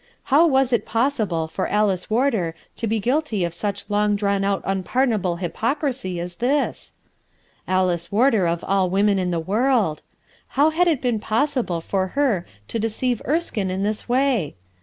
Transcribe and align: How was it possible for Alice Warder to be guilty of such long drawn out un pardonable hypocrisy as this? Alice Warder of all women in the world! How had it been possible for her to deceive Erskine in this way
How 0.33 0.47
was 0.47 0.73
it 0.73 0.83
possible 0.83 1.47
for 1.47 1.67
Alice 1.67 2.09
Warder 2.09 2.55
to 2.77 2.87
be 2.87 2.99
guilty 2.99 3.43
of 3.45 3.53
such 3.53 3.85
long 3.87 4.15
drawn 4.15 4.43
out 4.43 4.63
un 4.65 4.81
pardonable 4.81 5.35
hypocrisy 5.35 6.19
as 6.19 6.37
this? 6.37 6.95
Alice 7.67 8.11
Warder 8.11 8.47
of 8.47 8.63
all 8.63 8.89
women 8.89 9.19
in 9.19 9.29
the 9.29 9.39
world! 9.39 10.01
How 10.57 10.71
had 10.71 10.87
it 10.87 11.03
been 11.03 11.19
possible 11.19 11.81
for 11.81 12.07
her 12.17 12.47
to 12.67 12.79
deceive 12.79 13.21
Erskine 13.29 13.69
in 13.69 13.83
this 13.83 14.09
way 14.09 14.55